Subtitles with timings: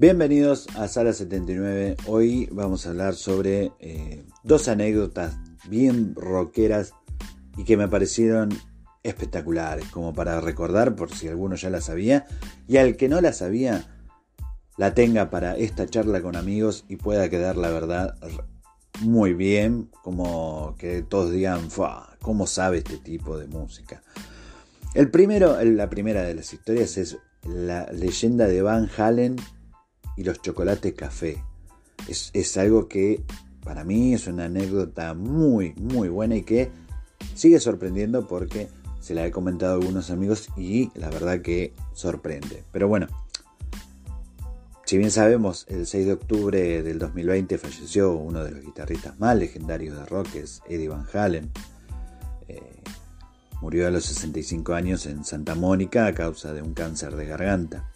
[0.00, 1.94] Bienvenidos a Sala 79.
[2.06, 5.36] Hoy vamos a hablar sobre eh, dos anécdotas
[5.68, 6.94] bien rockeras
[7.58, 8.48] y que me parecieron
[9.02, 12.24] espectaculares, como para recordar por si alguno ya la sabía
[12.66, 13.94] y al que no la sabía
[14.78, 18.16] la tenga para esta charla con amigos y pueda quedar la verdad
[19.02, 21.68] muy bien, como que todos digan,
[22.22, 24.00] ¿cómo sabe este tipo de música?
[24.94, 29.36] El primero, la primera de las historias es la leyenda de Van Halen
[30.20, 31.42] y los chocolates café.
[32.06, 33.22] Es, algo que
[33.64, 36.70] para mí es una anécdota muy, muy buena y que
[37.34, 38.68] sigue sorprendiendo porque
[39.00, 42.64] se la he comentado a algunos amigos y la verdad que sorprende.
[42.70, 43.06] Pero bueno,
[44.84, 49.38] si bien sabemos, el 6 de octubre del 2020 falleció uno de los guitarristas más
[49.38, 51.50] legendarios de rock, es Eddie Van Halen.
[52.46, 52.82] Eh,
[53.62, 57.90] murió a los 65 años en Santa Mónica a causa de un cáncer de garganta.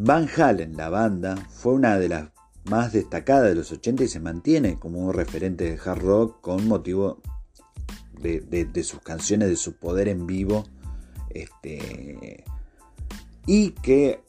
[0.00, 2.28] Van Halen, la banda, fue una de las
[2.66, 6.68] más destacadas de los 80 y se mantiene como un referente de hard rock con
[6.68, 7.20] motivo
[8.22, 10.62] de, sus canciones, de su poder en vivo.
[11.30, 12.44] Este,
[13.44, 14.22] y que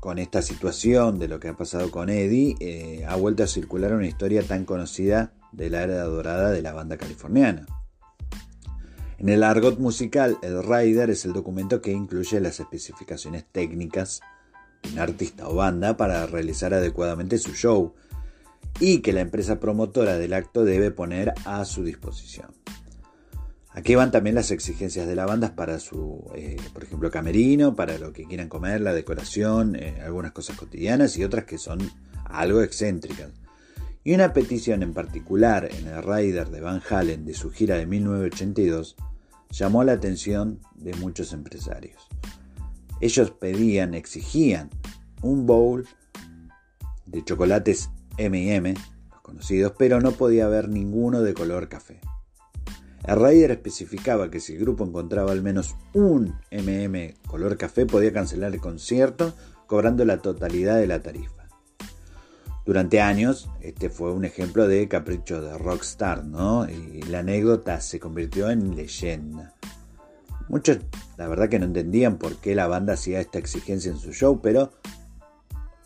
[0.00, 3.94] con esta situación de lo que ha pasado con Eddie, eh, ha vuelto a circular
[3.94, 7.64] una historia tan conocida de la era dorada de la banda californiana.
[9.16, 14.20] En el argot musical, el Rider es el documento que incluye las especificaciones técnicas
[14.92, 17.94] un artista o banda para realizar adecuadamente su show
[18.80, 22.48] y que la empresa promotora del acto debe poner a su disposición.
[23.70, 27.98] Aquí van también las exigencias de la banda para su, eh, por ejemplo, camerino, para
[27.98, 31.78] lo que quieran comer, la decoración, eh, algunas cosas cotidianas y otras que son
[32.24, 33.28] algo excéntricas.
[34.02, 37.84] Y una petición en particular en el Rider de Van Halen de su gira de
[37.84, 38.96] 1982
[39.50, 42.08] llamó la atención de muchos empresarios.
[43.00, 44.70] Ellos pedían, exigían
[45.22, 45.86] un bowl
[47.06, 48.74] de chocolates MM,
[49.10, 52.00] los conocidos, pero no podía haber ninguno de color café.
[53.06, 58.12] El Raider especificaba que si el grupo encontraba al menos un MM color café podía
[58.12, 59.32] cancelar el concierto
[59.66, 61.46] cobrando la totalidad de la tarifa.
[62.64, 66.68] Durante años, este fue un ejemplo de capricho de rockstar, ¿no?
[66.68, 69.54] Y la anécdota se convirtió en leyenda.
[70.48, 70.78] Muchos,
[71.16, 74.40] la verdad que no entendían por qué la banda hacía esta exigencia en su show,
[74.40, 74.70] pero,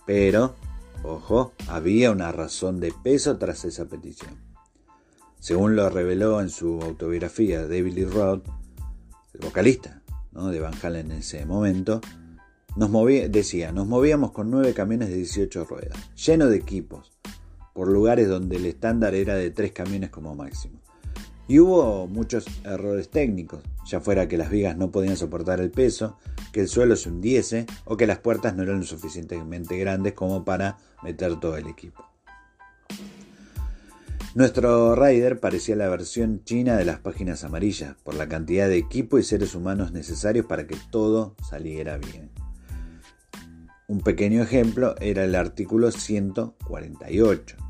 [0.06, 0.54] pero,
[1.02, 4.38] ojo, había una razón de peso tras esa petición.
[5.38, 8.46] Según lo reveló en su autobiografía David Lee Roth,
[9.32, 12.00] el vocalista de Van Halen en ese momento,
[12.76, 12.90] nos
[13.30, 17.12] decía, nos movíamos con nueve camiones de 18 ruedas, llenos de equipos,
[17.74, 20.79] por lugares donde el estándar era de tres camiones como máximo.
[21.50, 26.16] Y hubo muchos errores técnicos, ya fuera que las vigas no podían soportar el peso,
[26.52, 30.44] que el suelo se hundiese o que las puertas no eran lo suficientemente grandes como
[30.44, 32.04] para meter todo el equipo.
[34.36, 39.18] Nuestro rider parecía la versión china de las páginas amarillas, por la cantidad de equipo
[39.18, 42.30] y seres humanos necesarios para que todo saliera bien.
[43.88, 47.69] Un pequeño ejemplo era el artículo 148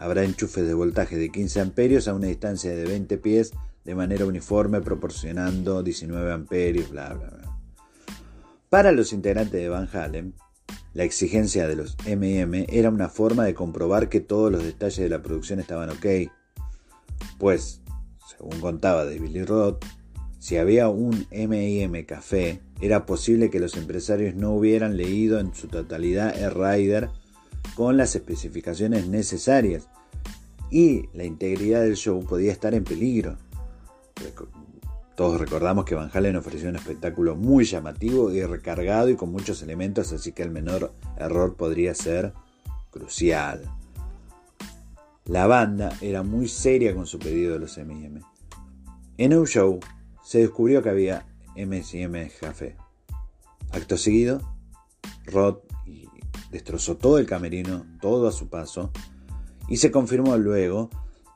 [0.00, 3.52] Habrá enchufes de voltaje de 15 amperios a una distancia de 20 pies
[3.84, 7.58] de manera uniforme proporcionando 19 amperios, bla, bla, bla.
[8.70, 10.32] Para los integrantes de Van Halen,
[10.94, 15.10] la exigencia de los MM era una forma de comprobar que todos los detalles de
[15.10, 16.06] la producción estaban ok,
[17.38, 17.82] pues,
[18.26, 19.84] según contaba Billy Roth,
[20.38, 25.68] si había un MM café, era posible que los empresarios no hubieran leído en su
[25.68, 27.10] totalidad el rider
[27.74, 29.88] con las especificaciones necesarias
[30.70, 33.36] y la integridad del show podía estar en peligro.
[35.16, 39.62] Todos recordamos que Van Halen ofreció un espectáculo muy llamativo y recargado y con muchos
[39.62, 42.32] elementos, así que el menor error podría ser
[42.90, 43.62] crucial.
[45.26, 48.20] La banda era muy seria con su pedido de los M&M.
[49.18, 49.78] En un show
[50.24, 52.76] se descubrió que había M&M café.
[53.72, 54.40] Acto seguido,
[55.26, 55.58] Rod
[56.50, 58.90] destrozó todo el camerino, todo a su paso,
[59.68, 60.90] y se confirmó luego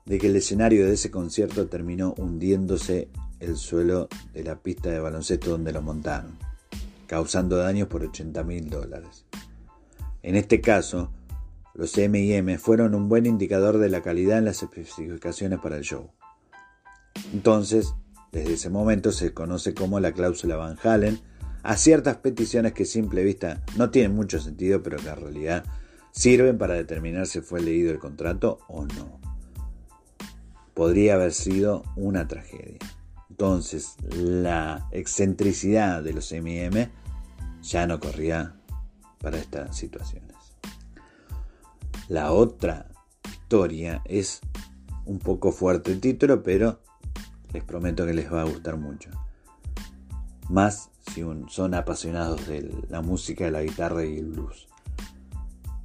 [0.07, 3.09] de que el escenario de ese concierto terminó hundiéndose
[3.41, 6.37] el suelo de la pista de baloncesto donde lo montaron,
[7.07, 9.25] causando daños por 80 mil dólares.
[10.23, 11.11] En este caso,
[11.75, 16.11] los M&M fueron un buen indicador de la calidad en las especificaciones para el show.
[17.33, 17.95] Entonces,
[18.33, 21.21] desde ese momento se conoce como la cláusula Van Halen
[21.65, 25.65] a ciertas peticiones que simple vista no tienen mucho sentido, pero que en realidad
[26.13, 29.19] sirven para determinar si fue leído el contrato o no.
[30.75, 32.79] Podría haber sido una tragedia.
[33.31, 36.91] Entonces, la excentricidad de los M&M
[37.63, 38.57] ya no corría
[39.19, 40.37] para estas situaciones.
[42.09, 42.91] La otra
[43.25, 44.41] historia es
[45.07, 46.83] un poco fuerte el título, pero
[47.55, 49.09] les prometo que les va a gustar mucho.
[50.49, 54.69] Más si son apasionados de la música, la guitarra y el blues.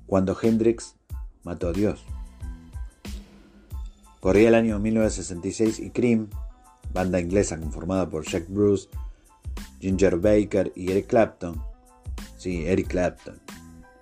[0.05, 0.95] Cuando Hendrix
[1.43, 2.03] mató a Dios.
[4.19, 6.29] Corría el año 1966 y Cream,
[6.93, 8.89] banda inglesa conformada por Jack Bruce,
[9.79, 11.61] Ginger Baker y Eric Clapton,
[12.37, 13.39] sí, Eric Clapton,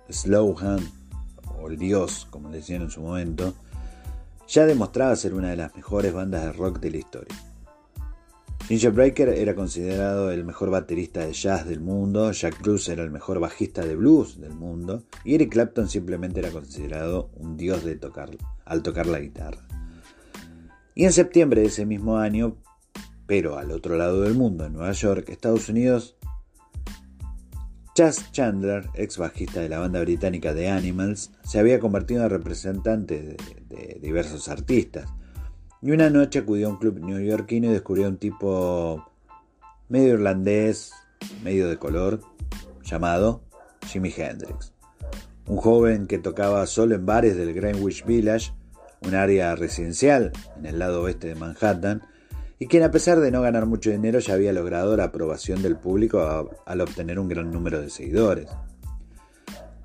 [0.08, 0.88] Slowhand,
[1.60, 3.54] o el Dios, como le decían en su momento,
[4.48, 7.36] ya demostraba ser una de las mejores bandas de rock de la historia.
[8.68, 13.10] Ginger Breaker era considerado el mejor baterista de jazz del mundo, Jack Bruce era el
[13.10, 17.96] mejor bajista de blues del mundo y Eric Clapton simplemente era considerado un dios de
[17.96, 18.28] tocar,
[18.66, 19.66] al tocar la guitarra.
[20.94, 22.58] Y en septiembre de ese mismo año,
[23.26, 26.18] pero al otro lado del mundo, en Nueva York, Estados Unidos,
[27.94, 33.34] Chas Chandler, ex bajista de la banda británica The Animals, se había convertido en representante
[33.66, 35.10] de, diversos artistas.
[35.80, 39.06] Y una noche acudió a un club neoyorquino y descubrió a un tipo
[39.88, 40.92] medio irlandés,
[41.44, 42.20] medio de color,
[42.82, 43.42] llamado
[43.86, 44.72] Jimi Hendrix.
[45.46, 48.52] Un joven que tocaba solo en bares del Greenwich Village,
[49.02, 52.02] un área residencial en el lado oeste de Manhattan,
[52.58, 55.76] y quien a pesar de no ganar mucho dinero ya había logrado la aprobación del
[55.76, 58.50] público al obtener un gran número de seguidores.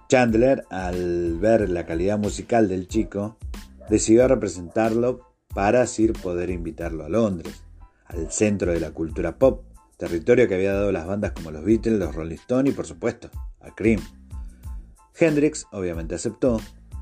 [0.09, 3.37] Chandler, al ver la calidad musical del chico,
[3.89, 7.63] decidió representarlo para así poder invitarlo a Londres,
[8.05, 9.63] al centro de la cultura pop,
[9.97, 13.29] territorio que había dado las bandas como los Beatles, los Rolling Stones y por supuesto
[13.61, 14.01] a Cream.
[15.17, 16.59] Hendrix obviamente aceptó,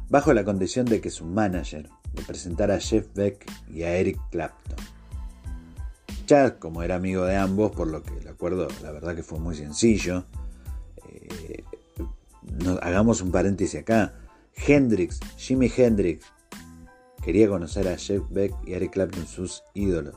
[0.09, 4.19] bajo la condición de que su manager le presentara a Jeff Beck y a Eric
[4.31, 4.77] Clapton
[6.59, 9.53] como era amigo de ambos, por lo que el acuerdo, la verdad que fue muy
[9.55, 10.23] sencillo.
[11.09, 11.63] Eh,
[12.81, 14.13] hagamos un paréntesis acá.
[14.55, 16.25] Hendrix, Jimi Hendrix,
[17.23, 20.15] quería conocer a Jeff Beck y Eric Clapton, sus ídolos.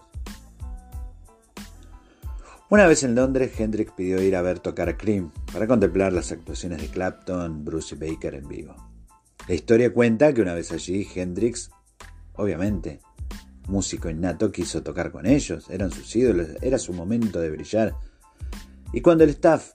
[2.70, 6.32] Una vez en Londres, Hendrix pidió ir a ver tocar a Cream para contemplar las
[6.32, 8.74] actuaciones de Clapton, Bruce y Baker en vivo.
[9.46, 11.70] La historia cuenta que una vez allí, Hendrix,
[12.32, 13.00] obviamente,
[13.68, 17.94] músico innato, quiso tocar con ellos, eran sus ídolos, era su momento de brillar.
[18.92, 19.72] Y cuando el staff,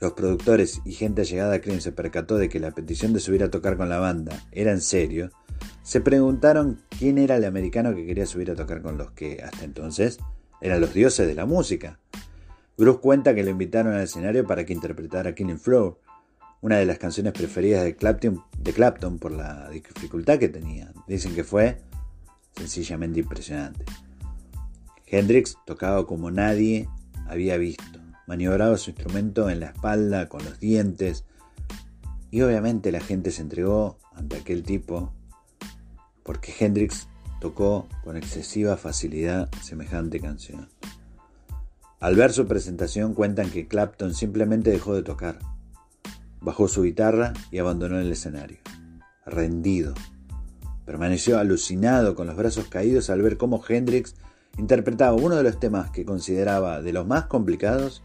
[0.00, 3.42] los productores y gente allegada a Cream se percató de que la petición de subir
[3.42, 5.30] a tocar con la banda era en serio,
[5.90, 9.64] se preguntaron quién era el americano que quería subir a tocar con los que hasta
[9.64, 10.18] entonces
[10.60, 11.98] eran los dioses de la música.
[12.78, 15.98] Bruce cuenta que lo invitaron al escenario para que interpretara Killing Floor,
[16.60, 20.92] una de las canciones preferidas de Clapton, de Clapton por la dificultad que tenía.
[21.08, 21.80] Dicen que fue
[22.54, 23.84] sencillamente impresionante.
[25.06, 26.88] Hendrix tocaba como nadie
[27.26, 27.98] había visto,
[28.28, 31.24] maniobraba su instrumento en la espalda con los dientes
[32.30, 35.14] y obviamente la gente se entregó ante aquel tipo
[36.30, 37.08] porque Hendrix
[37.40, 40.68] tocó con excesiva facilidad semejante canción.
[41.98, 45.40] Al ver su presentación cuentan que Clapton simplemente dejó de tocar,
[46.40, 48.58] bajó su guitarra y abandonó el escenario,
[49.26, 49.92] rendido,
[50.86, 54.14] Permaneció alucinado con los brazos caídos al ver cómo Hendrix
[54.56, 58.04] interpretaba uno de los temas que consideraba de los más complicados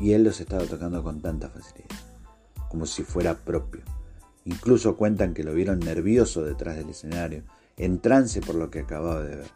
[0.00, 1.90] y él los estaba tocando con tanta facilidad,
[2.68, 3.99] como si fuera propio.
[4.50, 7.44] Incluso cuentan que lo vieron nervioso detrás del escenario,
[7.76, 9.50] en trance por lo que acababa de ver.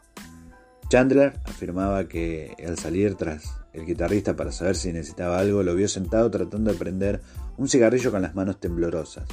[0.88, 5.88] Chandler afirmaba que al salir tras el guitarrista para saber si necesitaba algo, lo vio
[5.88, 7.22] sentado tratando de prender
[7.56, 9.24] un cigarrillo con las manos temblorosas.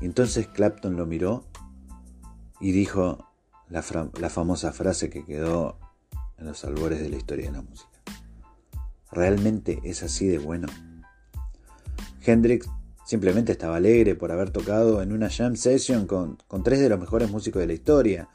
[0.00, 1.44] Y entonces Clapton lo miró
[2.60, 3.30] y dijo
[3.68, 5.78] la, famosa frase que quedó
[6.36, 7.90] en los albores de la historia de la música.
[9.12, 10.66] ¿Realmente es así de bueno?
[12.26, 12.68] Hendrix
[13.08, 17.00] simplemente estaba alegre por haber tocado en una jam session con, con, tres de los
[17.00, 18.28] mejores músicos de la historia.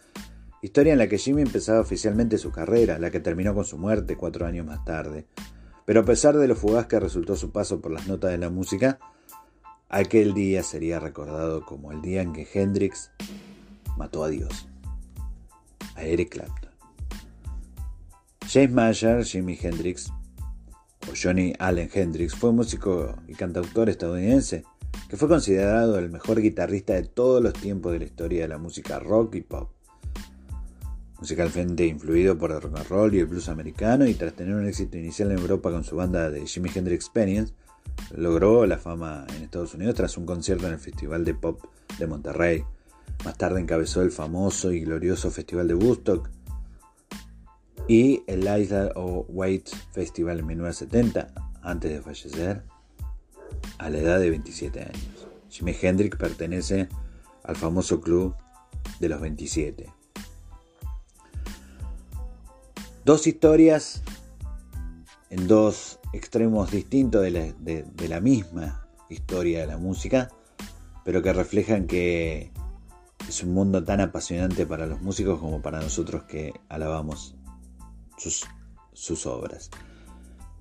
[0.63, 4.17] Historia en la que Jimmy empezaba oficialmente su carrera, la que terminó con su muerte
[4.17, 5.27] cuatro años más tarde.
[5.85, 8.49] Pero a pesar de lo fugaz que resultó su paso por las notas de la
[8.49, 8.97] música,
[9.89, 13.11] aquel día sería recordado como el día en que Hendrix
[13.95, 14.67] mató a Dios,
[15.93, 16.71] a Eric Clapton.
[18.49, 20.11] James Mayer, Jimi Hendrix,
[21.21, 24.63] Johnny Allen Hendrix, fue músico y cantautor estadounidense
[25.09, 28.57] que fue considerado el mejor guitarrista de todos los tiempos de la historia de la
[28.57, 29.69] música rock y pop.
[31.19, 34.67] Musicalmente influido por el rock and roll y el blues americano y tras tener un
[34.67, 37.53] éxito inicial en Europa con su banda de Jimi Hendrix Experience,
[38.15, 41.61] logró la fama en Estados Unidos tras un concierto en el Festival de Pop
[41.97, 42.63] de Monterrey.
[43.23, 46.29] Más tarde encabezó el famoso y glorioso Festival de Woodstock
[47.87, 52.63] y el Isla White Festival en 1970, antes de fallecer
[53.77, 55.27] a la edad de 27 años.
[55.49, 56.89] Jimi Hendrix pertenece
[57.43, 58.35] al famoso club
[58.99, 59.91] de los 27.
[63.05, 64.01] Dos historias
[65.29, 70.29] en dos extremos distintos de la, misma historia de la música,
[71.03, 72.51] pero que reflejan que
[73.27, 77.35] es un mundo tan apasionante para los músicos como para nosotros que alabamos
[78.93, 79.69] sus, obras.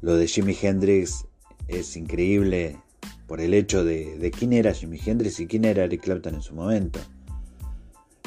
[0.00, 1.26] Lo de Jimi Hendrix
[1.68, 2.78] es increíble
[3.26, 6.54] por el hecho de, quién era Jimi Hendrix y quién era Eric Clapton en su
[6.54, 7.00] momento.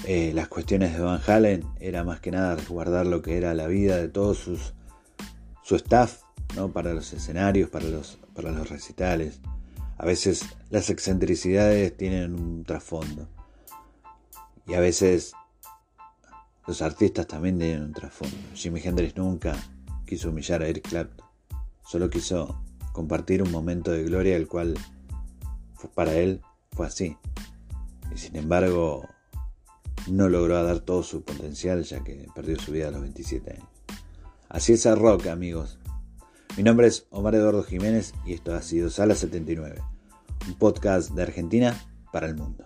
[0.06, 3.68] Eh, las cuestiones de Van Halen era más que nada resguardar lo que era la
[3.68, 4.74] vida de todos sus
[5.66, 6.22] su staff,
[6.56, 6.72] ¿no?
[6.72, 9.40] para los escenarios, para los, para los recitales.
[9.98, 13.28] A veces las excentricidades tienen un trasfondo.
[14.68, 15.34] Y a veces
[16.68, 18.36] los artistas también tienen un trasfondo.
[18.54, 19.56] Jimi Hendrix nunca
[20.06, 21.26] quiso humillar a Eric Clapton.
[21.86, 24.76] Solo quiso compartir un momento de gloria el cual
[25.94, 26.42] para él
[26.72, 27.18] fue así.
[28.14, 29.08] Y sin embargo
[30.08, 33.70] no logró dar todo su potencial ya que perdió su vida a los 27 años.
[34.50, 35.80] Así es el rock amigos.
[36.58, 39.82] Mi nombre es Omar Eduardo Jiménez y esto ha sido Sala 79,
[40.48, 41.76] un podcast de Argentina
[42.12, 42.66] para el mundo.